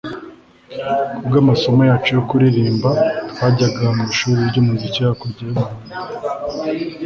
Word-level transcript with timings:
Kubwamasomo 1.15 1.81
yacu 1.89 2.09
yo 2.17 2.23
kuririmba 2.29 2.89
twajyaga 3.29 3.85
mwishuri 3.97 4.39
ryumuziki 4.49 4.99
hakurya 5.07 5.41
yumuhanda 5.43 5.93